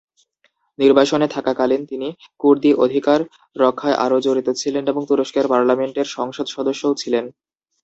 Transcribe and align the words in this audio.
নির্বাসনে 0.79 1.27
থাকাকালীন 1.35 1.81
তিনি 1.85 2.07
কুর্দি 2.39 2.71
অধিকার 2.85 3.19
রক্ষায় 3.55 3.97
আরও 4.05 4.17
জড়িত 4.19 4.47
ছিলেন 4.61 4.83
এবং 4.87 5.01
তুরস্কের 5.09 5.45
পার্লামেন্টের 5.47 6.07
সংসদ 6.17 6.47
সদস্য 6.55 6.81
ও 6.87 6.99
ছিলেন। 7.01 7.25